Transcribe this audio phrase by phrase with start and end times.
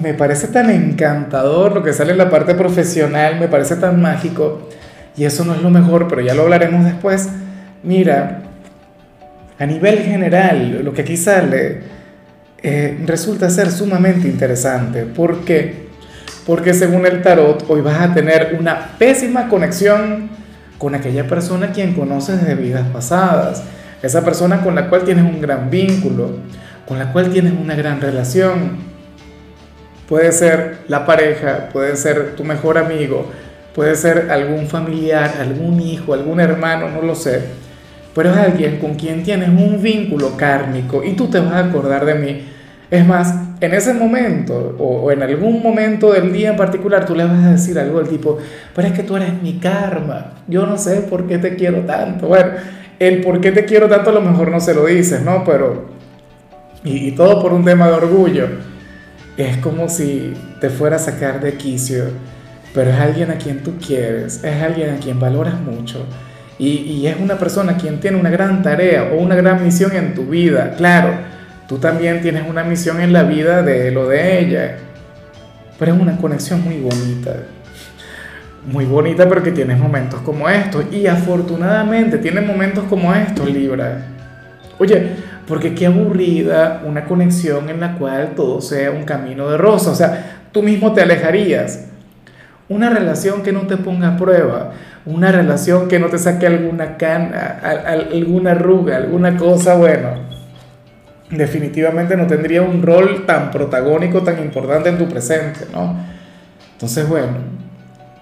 [0.00, 4.68] me parece tan encantador lo que sale en la parte profesional, me parece tan mágico,
[5.16, 7.28] y eso no es lo mejor, pero ya lo hablaremos después.
[7.82, 8.42] Mira,
[9.58, 11.82] a nivel general, lo que aquí sale
[12.62, 15.04] eh, resulta ser sumamente interesante.
[15.04, 15.84] ¿Por qué?
[16.46, 20.28] Porque según el tarot, hoy vas a tener una pésima conexión
[20.78, 23.62] con aquella persona quien conoces de vidas pasadas,
[24.02, 26.38] esa persona con la cual tienes un gran vínculo,
[26.86, 28.93] con la cual tienes una gran relación
[30.14, 33.26] Puede ser la pareja, puede ser tu mejor amigo,
[33.74, 37.40] puede ser algún familiar, algún hijo, algún hermano, no lo sé.
[38.14, 42.04] Pero es alguien con quien tienes un vínculo kármico y tú te vas a acordar
[42.04, 42.44] de mí.
[42.92, 47.24] Es más, en ese momento o, en algún momento del día en particular tú le
[47.24, 48.38] vas a decir algo del tipo,
[48.72, 52.28] pero es que tú eres mi karma, yo no sé por qué te quiero tanto.
[52.28, 52.52] Bueno,
[53.00, 55.42] el por qué te quiero tanto a lo mejor no se lo dices, ¿no?
[55.42, 55.86] Pero,
[56.84, 58.73] y todo por un tema de orgullo
[59.36, 62.04] es como si te fuera a sacar de quicio,
[62.74, 66.06] pero es alguien a quien tú quieres, es alguien a quien valoras mucho
[66.58, 70.26] y, es una persona quien tiene una gran tarea o una gran misión en tu
[70.26, 70.74] vida.
[70.76, 71.10] Claro,
[71.68, 74.76] tú también tienes una misión en la vida de lo de ella,
[75.78, 77.36] pero es una conexión muy bonita.
[78.66, 84.06] Muy bonita porque tienes momentos como estos y afortunadamente tienes momentos como estos, Libra.
[84.78, 85.10] Oye,
[85.46, 89.90] porque qué aburrida una conexión en la cual todo sea un camino de rosa.
[89.90, 91.86] O sea, tú mismo te alejarías.
[92.68, 94.72] Una relación que no te ponga a prueba,
[95.04, 100.14] una relación que no te saque alguna cana, alguna arruga, alguna cosa, bueno,
[101.30, 105.94] definitivamente no tendría un rol tan protagónico, tan importante en tu presente, ¿no?
[106.72, 107.34] Entonces, bueno,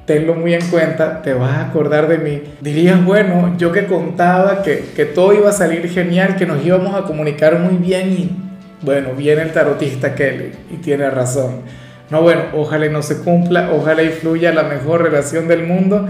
[0.04, 2.42] tenlo muy en cuenta, te vas a acordar de mí.
[2.60, 6.94] Dirías, bueno, yo que contaba que, que todo iba a salir genial, que nos íbamos
[6.94, 8.30] a comunicar muy bien y
[8.82, 11.62] bueno, viene el tarotista Kelly y tiene razón.
[12.10, 16.06] No, bueno, ojalá y no se cumpla, ojalá y fluya la mejor relación del mundo,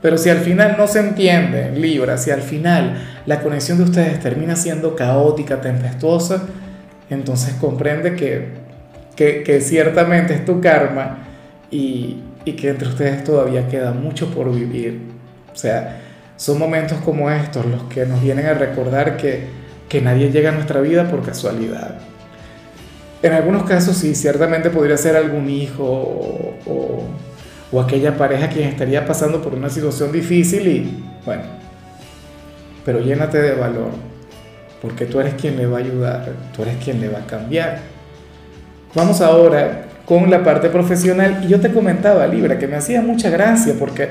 [0.00, 4.20] pero si al final no se entiende, Libra, si al final la conexión de ustedes
[4.20, 6.44] termina siendo caótica, tempestuosa,
[7.10, 8.48] entonces comprende que,
[9.14, 11.18] que, que ciertamente es tu karma
[11.70, 15.00] y, y que entre ustedes todavía queda mucho por vivir.
[15.52, 16.00] O sea,
[16.36, 19.46] son momentos como estos los que nos vienen a recordar que,
[19.88, 21.98] que nadie llega a nuestra vida por casualidad.
[23.22, 27.04] En algunos casos sí, ciertamente podría ser algún hijo o, o,
[27.70, 31.44] o aquella pareja quien estaría pasando por una situación difícil y bueno,
[32.84, 33.90] pero llénate de valor,
[34.80, 37.78] porque tú eres quien le va a ayudar, tú eres quien le va a cambiar.
[38.94, 41.42] Vamos ahora con la parte profesional.
[41.44, 44.08] Y yo te comentaba, Libra, que me hacía mucha gracia porque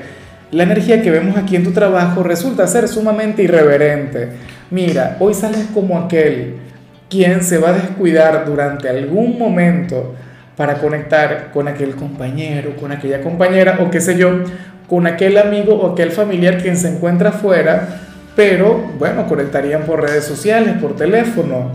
[0.50, 4.28] la energía que vemos aquí en tu trabajo resulta ser sumamente irreverente.
[4.70, 6.56] Mira, hoy sales como aquel
[7.08, 10.14] quien se va a descuidar durante algún momento
[10.56, 14.44] para conectar con aquel compañero, con aquella compañera o qué sé yo,
[14.88, 18.00] con aquel amigo o aquel familiar quien se encuentra afuera,
[18.36, 21.70] pero bueno, conectarían por redes sociales, por teléfono,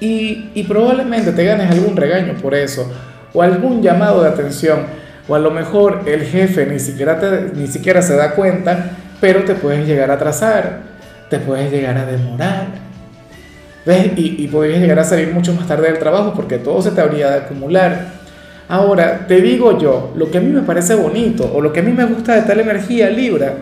[0.00, 2.90] y, probablemente te ganes algún regaño por eso,
[3.32, 4.80] o algún llamado de atención,
[5.26, 7.20] o a lo mejor el jefe ni siquiera,
[7.54, 10.80] ni siquiera se da cuenta, pero te puedes llegar a atrasar,
[11.28, 12.66] te puedes llegar a demorar.
[13.84, 14.12] ¿Ves?
[14.16, 17.00] Y, y podrías llegar a salir mucho más tarde del trabajo porque todo se te
[17.00, 18.18] habría de acumular.
[18.68, 21.82] Ahora, te digo yo, lo que a mí me parece bonito o lo que a
[21.82, 23.54] mí me gusta de tal energía Libra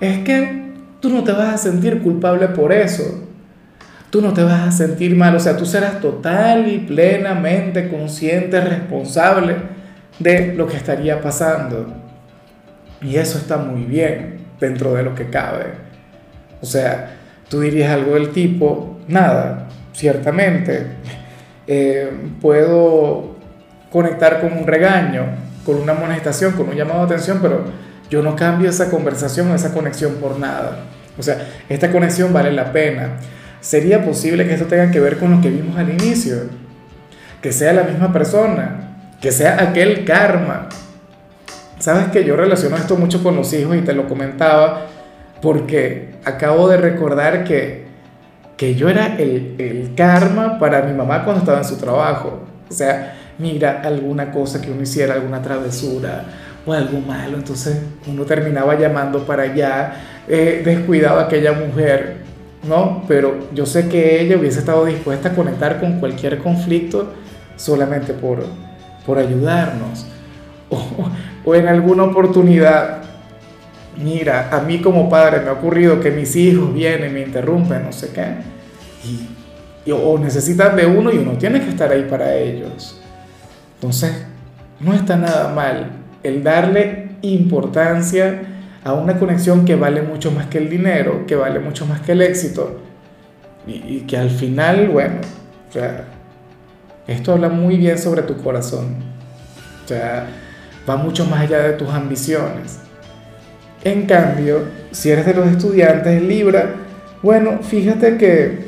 [0.00, 0.70] es que
[1.00, 3.20] tú no te vas a sentir culpable por eso
[4.14, 8.60] tú no te vas a sentir mal, o sea, tú serás total y plenamente consciente,
[8.60, 9.56] responsable
[10.20, 11.92] de lo que estaría pasando.
[13.02, 15.64] Y eso está muy bien dentro de lo que cabe.
[16.62, 17.16] O sea,
[17.48, 20.86] tú dirías algo del tipo, nada, ciertamente,
[21.66, 22.08] eh,
[22.40, 23.34] puedo
[23.90, 25.24] conectar con un regaño,
[25.66, 27.64] con una amonestación, con un llamado de atención, pero
[28.08, 30.84] yo no cambio esa conversación o esa conexión por nada.
[31.18, 33.16] O sea, esta conexión vale la pena.
[33.64, 36.36] ¿Sería posible que esto tenga que ver con lo que vimos al inicio?
[37.40, 40.68] Que sea la misma persona, que sea aquel karma.
[41.78, 44.88] Sabes que yo relaciono esto mucho con los hijos y te lo comentaba
[45.40, 47.86] porque acabo de recordar que,
[48.58, 52.40] que yo era el, el karma para mi mamá cuando estaba en su trabajo.
[52.68, 56.24] O sea, mira alguna cosa que uno hiciera, alguna travesura
[56.66, 59.94] o algo malo, entonces uno terminaba llamando para allá,
[60.28, 62.23] eh, descuidado a aquella mujer,
[62.68, 63.02] ¿no?
[63.06, 67.12] Pero yo sé que ella hubiese estado dispuesta a conectar con cualquier conflicto
[67.56, 68.44] solamente por,
[69.06, 70.06] por ayudarnos.
[71.46, 73.02] O, en alguna oportunidad,
[74.02, 77.92] mira, a mí como padre me ha ocurrido que mis hijos vienen, me interrumpen, no
[77.92, 78.36] sé qué,
[79.04, 82.98] y, o necesitan de uno y uno tiene que estar ahí para ellos.
[83.74, 84.24] Entonces,
[84.80, 85.90] no está nada mal
[86.22, 88.53] el darle importancia
[88.84, 92.12] a una conexión que vale mucho más que el dinero, que vale mucho más que
[92.12, 92.80] el éxito,
[93.66, 95.16] y, que al final, bueno,
[97.06, 98.96] esto habla muy bien sobre tu corazón.
[99.84, 100.26] O sea,
[100.88, 102.78] va mucho más allá de tus ambiciones.
[103.82, 106.74] En cambio, si eres de los estudiantes Libra,
[107.22, 108.66] bueno, fíjate que,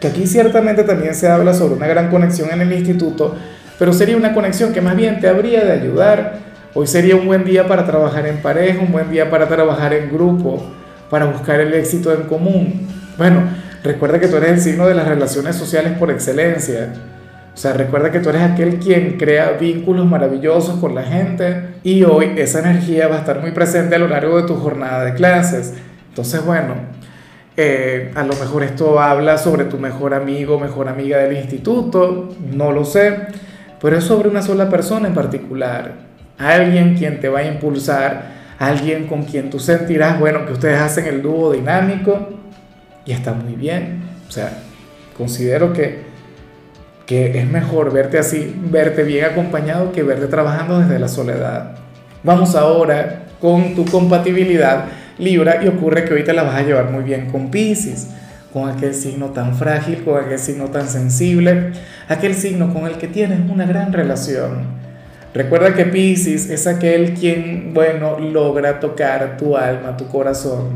[0.00, 3.36] que aquí ciertamente también se habla sobre una gran conexión en el instituto,
[3.78, 6.47] pero sería una conexión que más bien te habría de ayudar.
[6.74, 10.12] Hoy sería un buen día para trabajar en pareja, un buen día para trabajar en
[10.12, 10.62] grupo,
[11.08, 12.86] para buscar el éxito en común.
[13.16, 13.42] Bueno,
[13.82, 16.92] recuerda que tú eres el signo de las relaciones sociales por excelencia.
[17.54, 22.04] O sea, recuerda que tú eres aquel quien crea vínculos maravillosos con la gente y
[22.04, 25.14] hoy esa energía va a estar muy presente a lo largo de tu jornada de
[25.14, 25.72] clases.
[26.10, 26.74] Entonces, bueno,
[27.56, 32.72] eh, a lo mejor esto habla sobre tu mejor amigo, mejor amiga del instituto, no
[32.72, 33.16] lo sé,
[33.80, 36.07] pero es sobre una sola persona en particular.
[36.38, 41.06] Alguien quien te va a impulsar, alguien con quien tú sentirás, bueno, que ustedes hacen
[41.06, 42.30] el dúo dinámico
[43.04, 44.02] y está muy bien.
[44.28, 44.52] O sea,
[45.16, 46.08] considero que
[47.08, 51.76] que es mejor verte así, verte bien acompañado que verte trabajando desde la soledad.
[52.22, 54.84] Vamos ahora con tu compatibilidad
[55.18, 58.08] Libra y ocurre que hoy te la vas a llevar muy bien con Pisces,
[58.52, 61.72] con aquel signo tan frágil, con aquel signo tan sensible,
[62.08, 64.66] aquel signo con el que tienes una gran relación.
[65.34, 70.70] Recuerda que Pisces es aquel quien, bueno, logra tocar tu alma, tu corazón.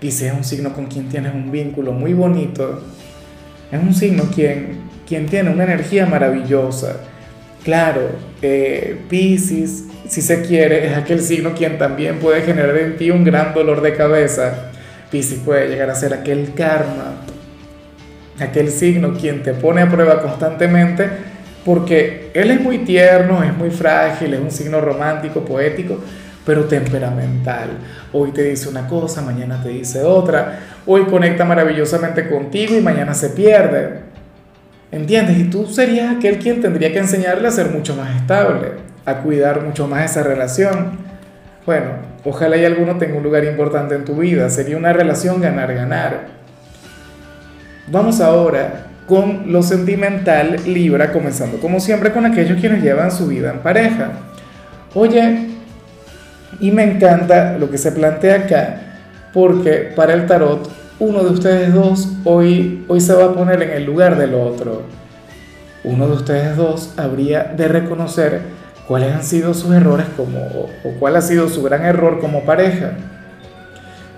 [0.00, 2.82] Pisces es un signo con quien tienes un vínculo muy bonito.
[3.70, 6.96] Es un signo quien quien tiene una energía maravillosa.
[7.62, 8.10] Claro,
[8.42, 13.24] eh, Pisces, si se quiere, es aquel signo quien también puede generar en ti un
[13.24, 14.70] gran dolor de cabeza.
[15.10, 17.22] Pisces puede llegar a ser aquel karma,
[18.38, 21.08] aquel signo quien te pone a prueba constantemente
[21.64, 26.00] porque él es muy tierno, es muy frágil, es un signo romántico, poético,
[26.44, 27.70] pero temperamental.
[28.12, 30.58] Hoy te dice una cosa, mañana te dice otra.
[30.84, 34.00] Hoy conecta maravillosamente contigo y mañana se pierde.
[34.90, 35.38] ¿Entiendes?
[35.38, 38.72] Y tú serías aquel quien tendría que enseñarle a ser mucho más estable,
[39.06, 40.98] a cuidar mucho más esa relación.
[41.64, 41.86] Bueno,
[42.24, 44.50] ojalá y alguno tenga un lugar importante en tu vida.
[44.50, 46.26] Sería una relación ganar-ganar.
[47.86, 53.50] Vamos ahora con lo sentimental Libra, comenzando como siempre con aquellos quienes llevan su vida
[53.50, 54.12] en pareja.
[54.94, 55.48] Oye,
[56.60, 58.80] y me encanta lo que se plantea acá,
[59.32, 63.70] porque para el tarot uno de ustedes dos hoy, hoy se va a poner en
[63.70, 64.82] el lugar del otro.
[65.82, 68.40] Uno de ustedes dos habría de reconocer
[68.86, 72.92] cuáles han sido sus errores como, o cuál ha sido su gran error como pareja.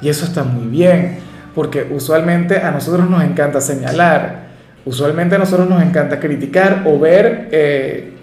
[0.03, 1.19] Y eso está muy bien,
[1.55, 4.46] porque usualmente a nosotros nos encanta señalar,
[4.87, 8.15] usualmente a nosotros nos encanta criticar o ver eh,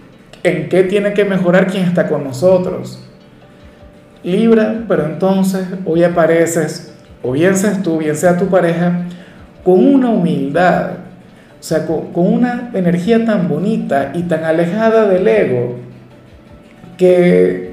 [0.41, 3.07] en qué tiene que mejorar quien está con nosotros.
[4.23, 9.05] Libra, pero entonces hoy apareces o bien seas tú, bien sea tu pareja,
[9.63, 10.91] con una humildad,
[11.59, 15.77] o sea, con, una energía tan bonita y tan alejada del ego,
[16.97, 17.72] que,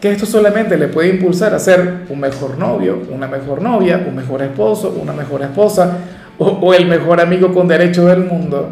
[0.00, 4.14] que esto solamente le puede impulsar a ser un mejor novio, una mejor novia, un
[4.14, 5.98] mejor esposo, una mejor esposa,
[6.38, 8.70] o, el mejor amigo con derecho del mundo,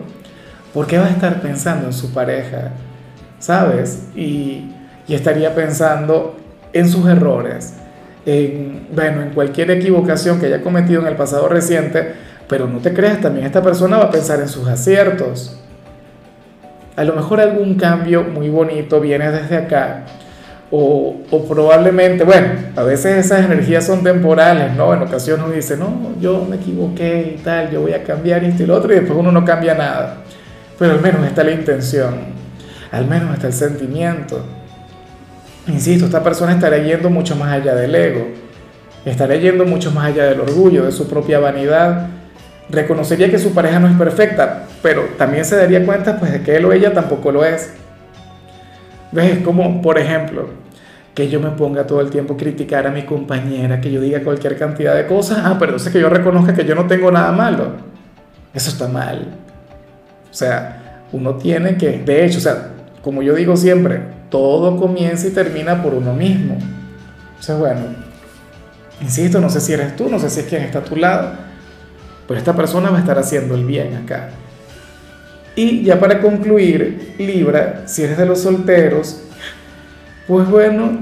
[0.72, 2.70] porque va a estar pensando en su pareja,
[3.40, 4.04] ¿sabes?
[4.14, 4.70] Y,
[5.08, 6.36] y estaría pensando
[6.72, 7.74] en sus errores,
[8.24, 12.12] en, bueno, en cualquier equivocación que haya cometido en el pasado reciente,
[12.48, 15.58] pero no te creas, también esta persona va a pensar en sus aciertos.
[16.94, 20.04] A lo mejor algún cambio muy bonito viene desde acá,
[20.70, 21.16] o,
[21.48, 24.92] probablemente, bueno, a veces esas energías son temporales, ¿no?
[24.92, 28.64] En ocasiones uno dice, no, yo me equivoqué y tal, yo voy a cambiar esto
[28.64, 30.18] y lo otro, y después uno no cambia nada.
[30.78, 32.14] Pero al menos está la intención,
[32.90, 34.44] al menos está el sentimiento.
[35.68, 38.26] Insisto, esta persona estará yendo mucho más allá del ego,
[39.04, 42.08] estará yendo mucho más allá del orgullo, de su propia vanidad.
[42.68, 46.56] Reconocería que su pareja no es perfecta, pero también se daría cuenta pues, de que
[46.56, 47.70] él o ella tampoco lo es.
[49.12, 49.38] ¿Ves?
[49.44, 50.48] Como, por ejemplo,
[51.14, 54.22] que yo me ponga todo el tiempo a criticar a mi compañera, que yo diga
[54.22, 57.32] cualquier cantidad de cosas, ah, pero es que yo reconozca que yo no tengo nada
[57.32, 57.72] malo.
[58.52, 59.26] Eso está mal.
[60.30, 62.68] O sea, uno tiene que, de hecho, o sea,
[63.02, 66.58] como yo digo siempre, todo comienza y termina por uno mismo.
[67.40, 67.80] Sea, bueno,
[69.00, 71.32] insisto, no sé si eres tú, no sé si es quien está a tu lado,
[72.26, 74.30] pero esta persona va a estar haciendo el bien acá.
[75.56, 79.22] Y ya para concluir, Libra, si eres de los solteros,
[80.28, 80.98] pues bueno,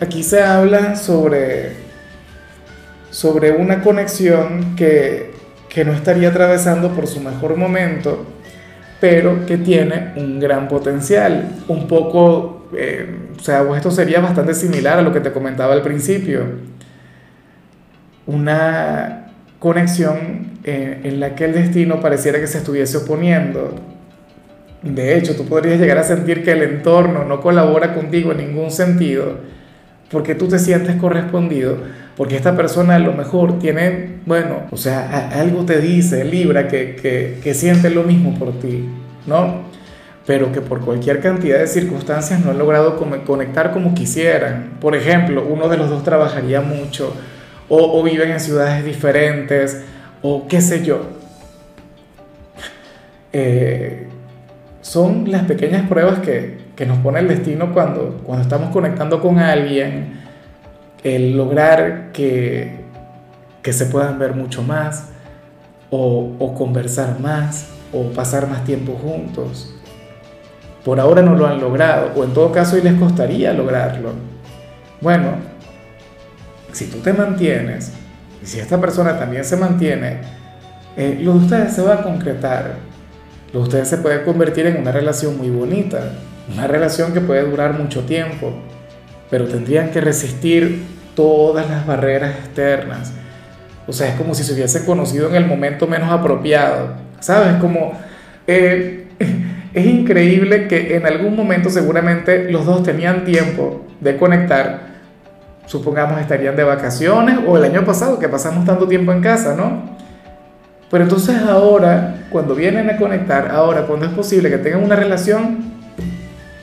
[0.00, 1.72] aquí se habla sobre,
[3.10, 5.32] sobre una conexión que,
[5.70, 8.26] que no estaría atravesando por su mejor momento,
[9.00, 11.48] pero que tiene un gran potencial.
[11.68, 15.82] Un poco, eh, o sea, esto sería bastante similar a lo que te comentaba al
[15.82, 16.44] principio.
[18.26, 23.76] Una conexión eh, en la que el destino pareciera que se estuviese oponiendo.
[24.82, 28.72] De hecho, tú podrías llegar a sentir que el entorno no colabora contigo en ningún
[28.72, 29.36] sentido,
[30.10, 31.78] porque tú te sientes correspondido,
[32.16, 36.96] porque esta persona a lo mejor tiene, bueno, o sea, algo te dice, Libra, que,
[37.40, 38.88] que, siente lo mismo por ti,
[39.24, 39.66] ¿no?
[40.26, 44.78] Pero que por cualquier cantidad de circunstancias no han logrado conectar como quisieran.
[44.80, 47.14] Por ejemplo, uno de los dos trabajaría mucho,
[47.68, 49.84] o, o viven en ciudades diferentes,
[50.28, 51.02] o qué sé yo.
[53.32, 54.08] Eh,
[54.80, 59.38] son las pequeñas pruebas que, que, nos pone el destino cuando, cuando estamos conectando con
[59.38, 60.20] alguien,
[61.04, 62.80] el lograr que,
[63.62, 65.10] que se puedan ver mucho más,
[65.90, 69.74] o, o conversar más, o pasar más tiempo juntos.
[70.84, 74.12] Por ahora no lo han logrado, o en todo caso y les costaría lograrlo.
[75.00, 75.34] Bueno,
[76.72, 77.92] si tú te mantienes
[78.46, 80.18] si esta persona también se mantiene,
[80.96, 82.76] eh, lo de ustedes se va a concretar.
[83.52, 86.12] Lo de ustedes se puede convertir en una relación muy bonita,
[86.52, 88.54] una relación que puede durar mucho tiempo,
[89.30, 90.84] pero tendrían que resistir
[91.14, 93.12] todas las barreras externas.
[93.86, 96.94] O sea, es como si se hubiesen conocido en el momento menos apropiado.
[97.20, 97.54] ¿Sabes?
[97.60, 97.92] Como...
[98.46, 99.08] Eh,
[99.74, 104.95] es increíble que en algún momento seguramente los dos tenían tiempo de conectar,
[105.66, 109.96] supongamos estarían de vacaciones o el año pasado que pasamos tanto tiempo en casa, ¿no?
[110.90, 115.58] Pero entonces ahora, cuando vienen a conectar, ahora cuando es posible que tengan una relación,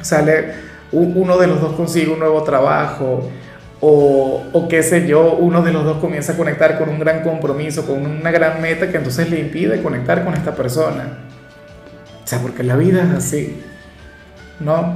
[0.02, 0.54] sale
[0.92, 3.30] uno de los dos consigue un nuevo trabajo
[3.82, 7.22] o, o qué sé yo, uno de los dos comienza a conectar con un gran
[7.22, 11.20] compromiso, con una gran meta que entonces le impide conectar con esta persona.
[12.24, 13.62] O sea, porque la vida es así,
[14.62, 14.94] ¿no?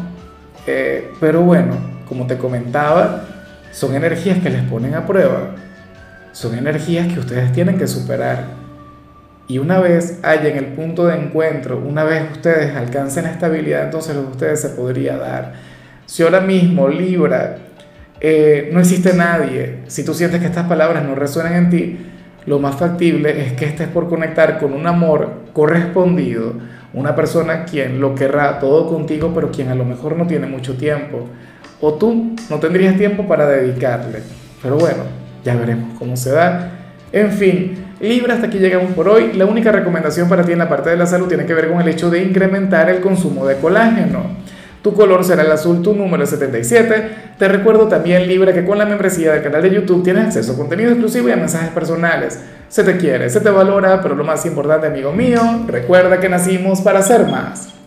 [0.66, 1.76] Eh, pero bueno,
[2.08, 3.26] como te comentaba,
[3.72, 5.56] son energías que les ponen a prueba,
[6.32, 8.46] son energías que ustedes tienen que superar.
[9.48, 14.24] Y una vez en el punto de encuentro, una vez ustedes alcancen estabilidad, entonces lo
[14.24, 15.54] de ustedes se podría dar.
[16.06, 17.58] Si ahora mismo, Libra,
[18.20, 21.98] eh, no existe nadie, si tú sientes que estas palabras no resuenan en ti,
[22.46, 26.54] lo más factible es que estés por conectar con un amor correspondido,
[26.94, 30.76] una persona quien lo querrá todo contigo, pero quien a lo mejor no tiene mucho
[30.76, 31.28] tiempo
[31.82, 34.20] o tú no tendrías tiempo para dedicarle.
[34.62, 35.04] Pero bueno,
[35.44, 36.72] ya veremos cómo se da.
[37.12, 39.34] En fin, Libra, hasta aquí llegamos por hoy.
[39.34, 41.82] La única recomendación para ti en la parte de la salud tiene que ver con
[41.82, 44.38] el hecho de incrementar el consumo de colágeno.
[44.82, 47.10] Tu color será el azul, tu número es 77.
[47.38, 50.56] Te recuerdo también, Libra, que con la membresía del canal de YouTube tienes acceso a
[50.56, 52.40] contenido exclusivo y a mensajes personales.
[52.70, 56.82] Se te quiere, se te valora, pero lo más importante, amigo mío, recuerda que nacimos
[56.82, 57.70] para ser más.